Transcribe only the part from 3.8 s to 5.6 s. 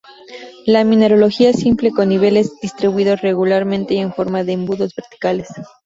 y en forma de embudos verticales.